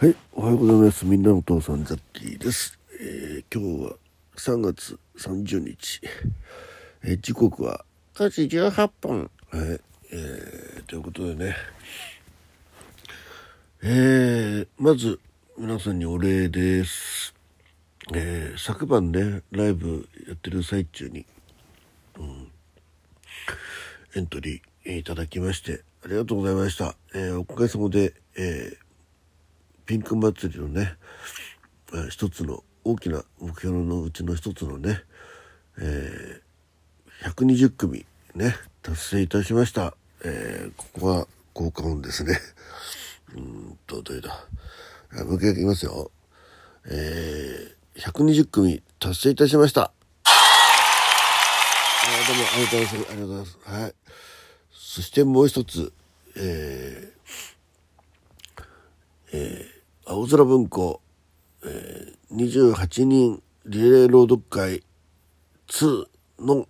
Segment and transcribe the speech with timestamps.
[0.00, 1.04] はい、おはようございます。
[1.04, 2.78] みんなのお父さん、ザッキーです。
[3.00, 3.96] えー今日は
[4.36, 6.00] 3月30日。
[7.02, 9.28] えー時刻は9時18分。
[9.50, 9.80] はい、
[10.12, 11.56] えーということでね。
[13.82, 15.18] えまず、
[15.58, 17.34] 皆さんにお礼です。
[18.14, 21.26] え昨晩ね、ライブやってる最中に、
[22.20, 22.48] うん
[24.14, 26.94] エントリーいただきまして、ありがとうございました。
[27.16, 28.87] えおかげさまで、えー
[29.88, 30.96] ピンク祭りのね、
[31.94, 35.00] えー一つの大きな目標のうちの一つのね、
[35.78, 39.94] えー120組ね、達成いたしました。
[40.22, 42.38] えーここは効果音ですね。
[43.34, 44.46] うんと、どれだ。
[45.24, 46.10] もう一回いきますよ。
[46.84, 49.84] えー120組達成いたしました。
[49.84, 49.90] あ
[52.26, 53.10] どうもありがとうございます。
[53.10, 53.58] ありがとうございます。
[53.64, 53.94] はい。
[54.70, 55.94] そしてもう一つ、
[56.36, 57.18] えー
[60.10, 61.02] 青空文庫、
[61.62, 64.82] えー28人リレー朗読会
[65.66, 66.06] 2
[66.40, 66.66] の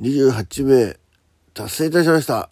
[0.00, 0.96] 28名
[1.52, 2.34] 達成いたしました。
[2.34, 2.50] は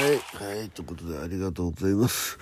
[0.00, 2.36] い、はい、ということでありがとうございます。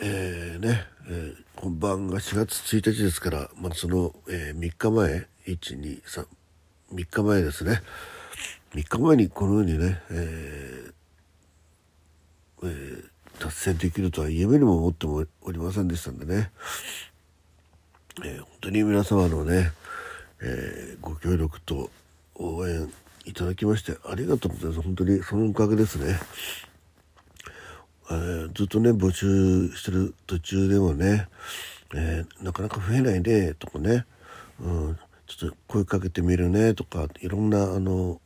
[0.00, 6.26] えーね、えー本番が4月1日ですから、まあ、その、え3日前、1、2、3、
[6.94, 7.82] 3日前ですね。
[8.74, 10.97] 3日前にこのようにね、えー
[12.62, 16.50] えー達成できるとは夢にも思ってもおりませんでしたんでね、
[18.24, 19.70] えー本当に皆様のね、
[20.40, 21.88] えーご協力と
[22.34, 22.92] 応援
[23.26, 24.82] いただきましてありがとうございます。
[24.82, 26.18] 本当にそのおかげですね、
[28.10, 31.28] えーずっとね募集してる途中でもね、
[31.94, 34.04] えなかなか増えないねとかね、
[34.60, 34.98] うん、
[35.28, 38.20] ちょっと声かけてみるねとかいろんなあの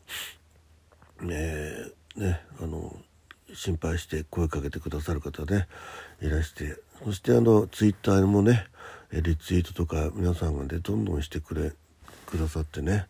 [1.29, 2.97] えーねあの
[3.55, 5.69] 心配して声かけてくださる方ね
[6.21, 6.77] いらして。
[7.05, 8.67] そしてあのツイッターにもね
[9.13, 11.73] リツイートとか皆さんがねどんどんしてくれ
[12.27, 13.07] くださってね、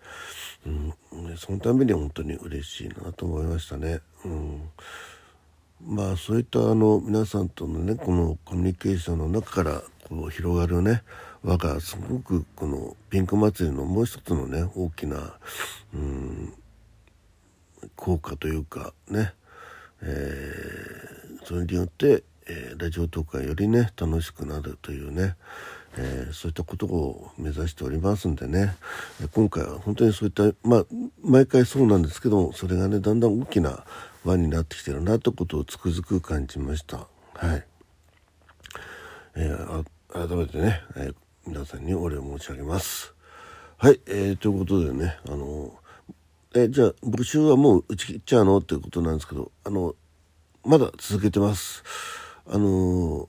[0.67, 4.01] うん、そのために本当に嬉しいなと思いましたね。
[4.25, 4.71] うん。
[5.85, 11.03] まあそういったあの皆さんとのねこのコミュニケーションの中からこう広がるね
[11.45, 15.35] 輪がすごくこのピンク祭りのもう一つのね大きな、
[15.93, 16.53] うん、
[17.97, 19.35] 効果というかね、
[20.03, 25.37] えーそれによって、えーラジオトークがよりね楽しくなるというね、
[25.97, 28.77] えーそういったことを目指しておりますんでね
[29.33, 30.85] 今回は本当にそういったまあ
[31.23, 33.85] 毎回そうなんですけどもそれがねだんだん大きな
[34.25, 37.09] 輪になってきてるなということをつくづく感じました。
[37.35, 37.65] はい
[39.37, 41.15] えー改めてね、えー
[41.45, 43.15] 皆さんにお礼を申し上げます。
[43.79, 45.73] はい、えーということでね、あの
[46.55, 48.59] えじゃあ募集はもう打ち切っちゃうの？
[48.59, 49.95] っていうことなんですけど、あの
[50.65, 51.83] まだ続けてます。
[52.47, 53.29] あの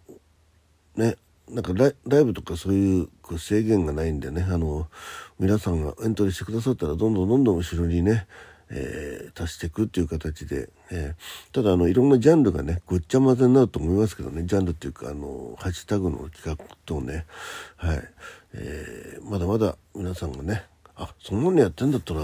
[0.96, 1.16] ね、
[1.50, 4.88] なんかライブとかそういうこう制限がないんでね、あの
[5.40, 8.28] 皆さんがエントリーしてくださったらどんどんどんどん後ろにね、
[8.70, 17.26] えー足していくっていう形で、えーただあのいろんなジャンルがねごっちゃ混ぜになると思いますけどねジャンルっていうかあのハッシュタグの企画とね
[17.78, 18.10] はい、
[18.54, 20.64] えーまだまだ皆さんがね
[20.96, 22.22] あそんなのやってんだったら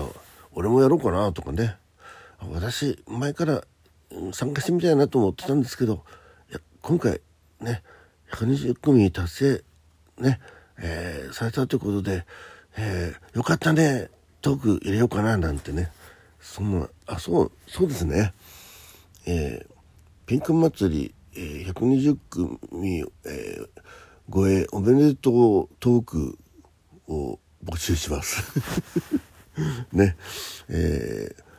[0.54, 1.76] 俺もやろうかなとかね。
[2.42, 3.64] 私前から
[4.32, 6.04] 参加してみたいなと思ってたんですけど
[6.50, 7.20] いや今回
[7.60, 7.84] ね
[8.32, 9.64] 120組達成
[10.20, 10.40] ね、
[10.78, 12.26] えーされたということで、
[12.78, 14.10] えーよかったね
[14.42, 15.92] トーク入れようかななんてね。
[16.40, 18.34] そんなあそうそうですね。
[19.26, 19.74] えー
[20.26, 23.70] ピンク祭り、えー120組、えー
[24.72, 26.38] おめでとうトーク
[27.08, 28.44] を募集します。
[29.92, 30.18] ね、
[30.70, 31.50] えー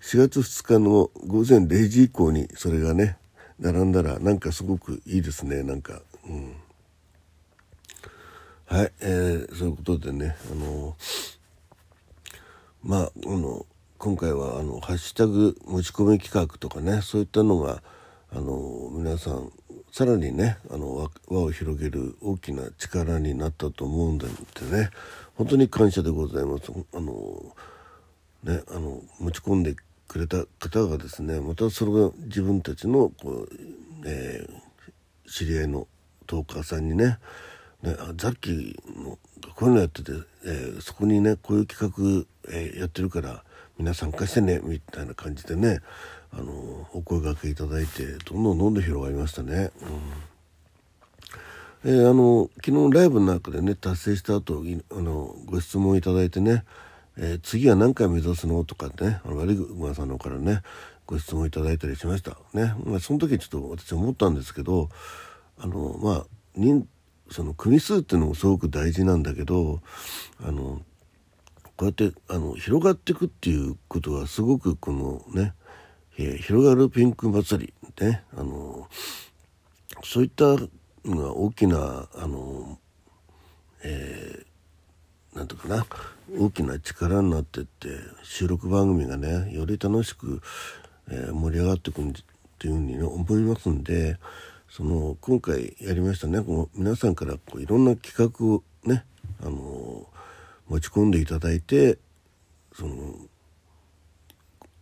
[0.00, 3.18] 4月2日の午前0時以降にそれがね
[3.58, 6.56] 並んだらなんかすごくいいですねなんか、うん、
[8.64, 10.96] はい、えーそういうことでねあの
[12.82, 13.66] まああの
[13.98, 17.82] 今回はあのハッシュタグ持ち込み企画とかねそういったのが
[18.32, 19.52] あの皆さん
[19.92, 24.90] さらにねあの輪を広げる大きな力になったと思うんでね
[25.34, 26.70] 本当に感謝でございます。
[26.94, 27.54] あの
[28.42, 29.74] ね、あの持ち込んで
[30.08, 33.48] くれた方がですねまたそれが自分たちのこう、
[34.06, 34.70] えー
[35.32, 35.86] 知り合いの
[36.26, 37.18] トーカーさんにね
[37.82, 39.16] ねあザッキーの
[39.54, 40.10] こういうのやってて、
[40.44, 43.44] えーそこにねこういう企画、えーやってるから
[43.78, 45.80] みんな参加してねみたいな感じでね
[46.32, 46.52] あの
[46.92, 49.70] お声掛けいただいてどんどんどんどん広がりましたね。
[51.84, 51.90] うん。
[51.92, 56.64] えーあの昨日ライブの中でね達成した後あのご質問いただいてね、
[57.16, 60.62] えー次は何回目指すのとかねあの悪い馬さんの方からね
[61.06, 62.36] ご質問いただいたりしました。
[62.52, 64.88] ね、まあ、その時ちょっと私思ったんですけど
[65.58, 66.86] あのまあ人
[67.30, 69.80] その組数っていうのもすごく大事なんだけど
[70.42, 70.82] あの
[71.76, 75.54] こうやってあの広がっていくっていうことはすごくこのね、
[76.22, 78.86] えー、広がるピンク祭りねあの
[80.04, 82.78] そういったのが大きなあの、
[83.82, 85.86] えー、なんとかな
[86.38, 87.88] 大きな力になってって
[88.22, 90.42] 収録番組がねより楽しく、
[91.10, 92.12] えー、盛り上がっていくっ
[92.58, 94.18] ていうふうに、ね、思いますんで
[94.68, 99.06] その今回やりましたねこの皆さんからこういろんな企画をね
[99.42, 100.06] あの
[100.68, 101.96] 持ち込んでいただいて
[102.74, 103.14] その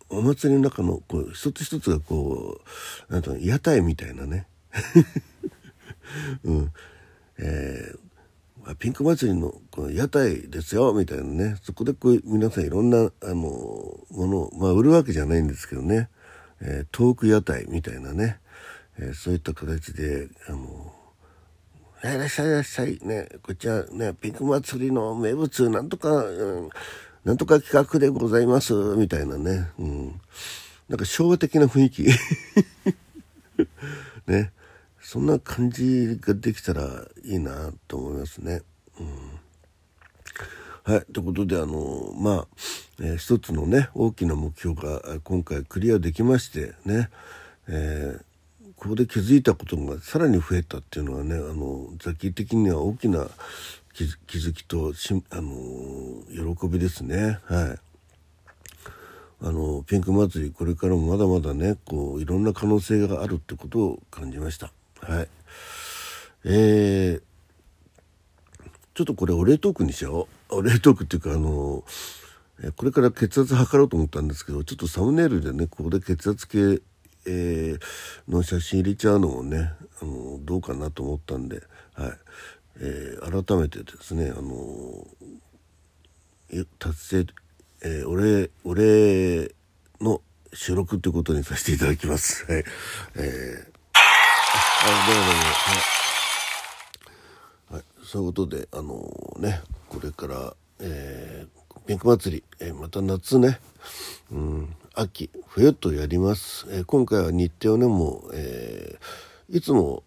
[0.09, 2.59] お祭りの中のこう一つ一つがこ
[3.09, 4.47] うなんと屋台みたいなね。
[6.43, 6.71] うん。
[7.37, 11.57] えー、ピンク祭りのこの屋台ですよみたいなね。
[11.61, 16.09] そこでこう皆さんいろんなあのものを、まあ、売るわけじゃないんですけどね、
[16.61, 18.39] えー、トーク屋台みたいなね、
[18.97, 20.93] えー、そういった形であの
[22.01, 26.69] いらっしゃいいらっしゃいねこっちらねピンク祭りの名物なんとか、うん、
[27.25, 28.73] なんとか企画でございます。
[28.73, 30.21] みたいなね、うん、
[30.87, 32.07] なんか昭和的な雰囲気。
[34.27, 34.51] ね。
[35.01, 38.61] そんな感じができたらいいなと思いますね。
[38.99, 41.05] うん、はい。
[41.11, 42.47] ということで、あの、まあ、
[42.99, 47.09] えー、一つのね、大きな目標が今回クリアできましてね、
[47.67, 53.27] えー、ここで気づいたことがさらに増えたっていうのはね、あの、ザキ的には大きな
[53.93, 54.03] 気
[54.37, 57.39] づきとし、あの、喜びですね。
[57.45, 57.89] はい。
[59.41, 64.71] あのピンク祭りこれからもまだまだねこういろんな可能性があるってことを感じました
[65.01, 65.27] はい
[66.43, 67.21] えー、
[68.93, 71.83] ちょっとこれお礼トークにしようお礼トークっていうかあの
[72.75, 76.81] これから血圧測ろうと思ったんですけどちょっとサムネイルでねここで血圧計、
[77.25, 77.79] えー、
[78.27, 79.71] の写真入れちゃうのもね
[80.01, 81.61] あのどうかなと思ったんで、
[81.93, 82.11] はい
[82.79, 85.07] えー、改めてですねあの
[86.79, 87.25] 達成
[87.81, 89.55] えー、俺、俺
[90.01, 90.21] の
[90.53, 92.45] 収録ということにさせていただきます。
[92.51, 92.63] はい。
[92.63, 92.65] えー、
[93.15, 93.23] あ、
[95.07, 95.41] どうもどうも。
[95.69, 95.77] は
[97.71, 97.73] い。
[97.75, 103.61] はい、そういうことで、あのー、ね、これから、えー、ピンク祭り、えー、また夏ね、
[104.31, 106.67] うん、秋、冬とやります。
[106.69, 110.03] えー、今回は日程をね、もう、えー、いつも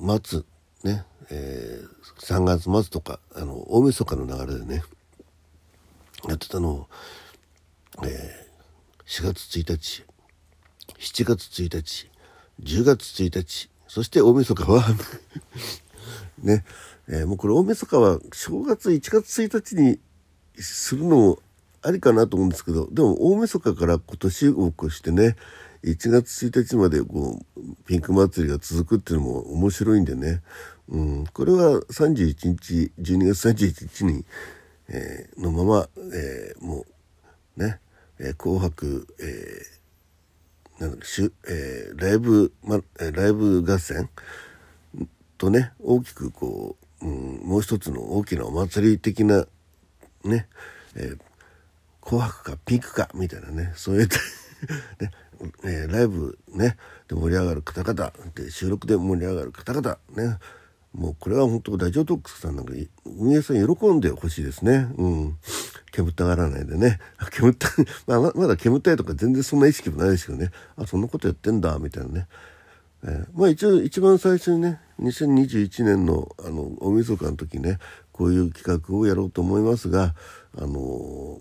[0.00, 0.46] 待つ、
[0.82, 4.82] ね、えー、3月末とか、あの、大晦日の流れでね、
[6.28, 6.88] やってたのを、
[8.04, 10.04] えー、4月1日
[10.98, 12.10] 7月1日
[12.62, 14.84] 10月1日そして大晦日は
[16.38, 16.64] ね、
[17.08, 19.98] えー、もうこれ大晦日は正月1月1日に
[20.56, 21.42] するのも
[21.82, 25.36] ありかなと思うんですけどでも大晦日から今年を越してね
[25.84, 30.42] 1月1日までこうピンク祭りが続くっていうのも面白いんでね、
[30.88, 34.24] うん、これは31日12月31日に
[34.94, 36.84] えー、のまま、えー、も
[37.56, 37.80] うね、
[38.18, 44.10] えー、紅白、えー、なんだしゅ、えー、ライブ、ま、ライブ合戦
[45.38, 49.46] とね大きくこう、うん、もう一つの大きなお祭り的な
[50.24, 50.46] ね、
[50.94, 51.18] えー、
[52.02, 54.18] 紅白かピンクかみたいなねそういった
[55.02, 55.10] ね
[55.64, 56.76] えー、ライブね
[57.08, 60.38] で盛り上がる方々で収録で盛り上がる方々ね
[60.94, 62.74] もうこれは本当ラジオトークスさんなんか
[63.06, 64.88] 運営さん喜んでほしいですね。
[64.96, 65.38] うん。
[65.90, 66.98] 煙たがらないでね。
[67.30, 67.68] 煙た、
[68.06, 70.50] まあ、まだ煙たいとか全然そんな意識もないですけどね。
[70.76, 72.28] あ、そんなことやってんだ、みたいなね。
[73.04, 77.78] えー、まあ一応一番最初にね、2021年のあの大晦日の時ね、
[78.12, 80.14] こういう企画をやろうと思いますが、
[80.56, 81.40] あの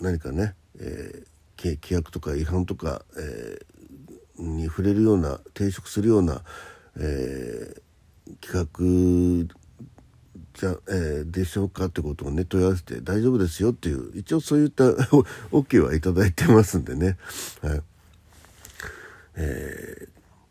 [0.00, 1.26] ー、何かね、えー、
[1.70, 6.42] 規約とか違反とか、えー、に触れるような、抵触するような、
[6.96, 7.82] えー
[8.40, 9.52] 企画
[10.54, 14.84] じゃ、えー、でしょうかってことをね問い合わせて大丈夫ですよっていう一応そういった
[15.50, 17.18] OK はいただいてますんでね、
[17.62, 17.82] はい。
[19.34, 20.08] え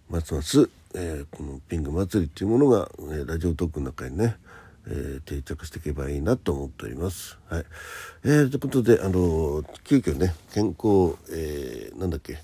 [0.09, 4.37] ー、ますます、えー、このピング祭りっていうものが、えー、ラジオトークの中にね
[4.91, 7.39] えー、定着していけばいいなと思っております。
[7.47, 7.65] はい。
[8.25, 12.39] えー、ということで、あの急遽ね、健康、えー、なんだっけ、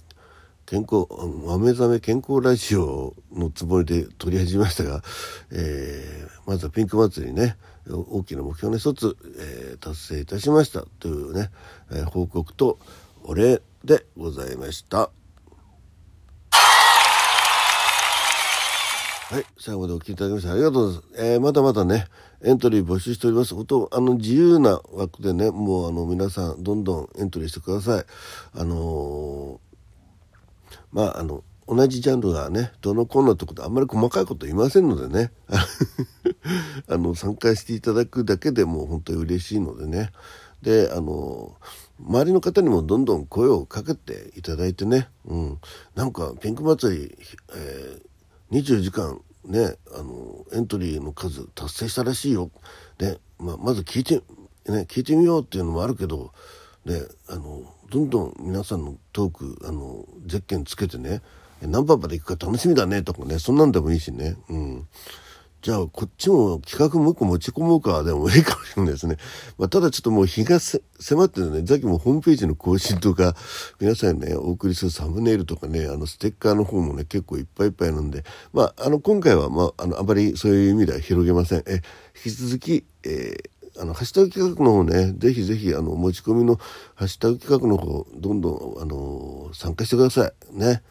[0.65, 1.07] 健康、
[1.45, 5.03] 豆覚め健康ラジオのつもりで撮り始めましたが、
[5.51, 7.57] えー、まずはピンク祭りね、
[7.89, 11.51] 大きな目標の一つ、えー、達成いたしましたというね、
[11.91, 12.79] えー、報告と
[13.23, 15.09] お礼でございました。
[19.29, 19.45] はい。
[19.57, 21.15] 最後までお聞きいただきましてありがとうございます。
[21.17, 22.05] えー、まだまだね、
[22.43, 23.55] エントリー募集しております。
[23.55, 28.05] 音、あの、自由な枠でね、もうあの、皆さん、どんどんエントリーしてください。
[28.53, 29.67] あのー
[30.91, 35.31] まああの同じジャンルがねどのコーナーってことあんまり細かいこと言いませんのでね
[36.87, 40.11] あの参加していただくだけでも本当に嬉しいのでね
[40.61, 41.55] であの
[41.99, 45.57] 周りの方にもどんどん声をかけていただいてね、うん、
[45.93, 47.17] なんかピンク祭り、
[47.53, 48.05] えー、
[48.51, 52.51] 24時間ねあのエントリーの数達成したらしいよ、
[52.97, 54.15] でまあ、まず聞いて、
[54.67, 56.33] ね、聞いてみようっていうのもあるけど、
[56.85, 61.21] で、あのどんどん皆さんのトークあのゼッケンつけてね
[61.61, 64.35] 何番まで行くか楽しみだねとかねそんなんでもいいしね。
[64.49, 64.87] うん
[65.61, 69.17] じゃあこっちも企画もう一個持ち込もうかでもいいかもしれないですね。
[69.57, 70.83] まあ、ただちょっともう日が迫
[71.25, 73.35] ってるね、さっきもホームページの更新とか、
[73.81, 78.23] 皆さんね、お送りするサムネイルとかね、あのステッカーの方もね、結構いっぱいいっぱいなんで、
[78.53, 81.63] まあ、あの、今回は、まあ、あの、あまりそういう意味では広げません。
[81.65, 81.81] え、
[82.23, 86.55] 引き続き、えー、あの、ハッシュタグ企画の方ね、ぜひぜひ、あの、持ち込みの
[86.95, 90.33] ハッシュタグ企画の方、どんどん、あの、参加してください。
[90.51, 90.83] ね。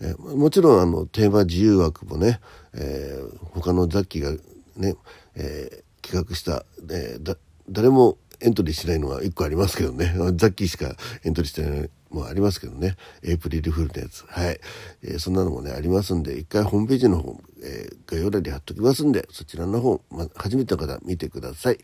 [0.00, 2.40] えもちろん、あの、テーマ自由枠もね、
[2.74, 4.32] えー、他の雑記が
[4.76, 4.96] ね、
[5.34, 7.36] えー、企画した、えー、
[7.68, 10.14] 誰もエントリーしないのは1個ありますけどね。
[10.34, 12.96] ザッキーしかエントリーしてないもありますけどね。
[13.22, 14.24] エイプリルフールのやつ。
[14.26, 14.60] はい、
[15.02, 21.78] えー、そんなのもねありますんで一回ホームページの方、え、概要欄に貼っときますんでそちらの方、ま、初めての方見てください。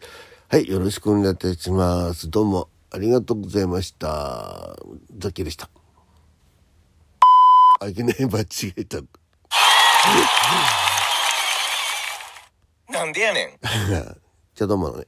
[0.50, 4.78] はいよろしくお願いいたしますどうもありがとうございました
[5.18, 5.68] ザッキーでした
[7.80, 8.96] あげねえ間違えた
[12.90, 13.50] なんでやねん。
[13.60, 15.06] じゃあどうもね。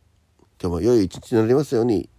[0.61, 2.11] 今日も良い一日になりますように。